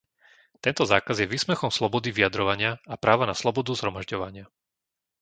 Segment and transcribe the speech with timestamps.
[0.63, 4.45] Tento zákaz je výsmechom slobody vyjadrovania a práva na slobodu zhromažďovania.